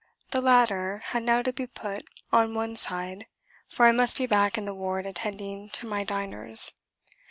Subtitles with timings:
[0.31, 3.27] The latter had now to be put on one side,
[3.67, 6.73] for I must be back in the ward attending to my diners.